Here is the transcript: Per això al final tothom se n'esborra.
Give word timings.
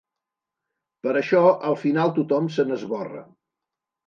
Per 1.07 1.13
això 1.19 1.41
al 1.73 1.77
final 1.83 2.15
tothom 2.17 2.49
se 2.57 2.67
n'esborra. 2.71 3.23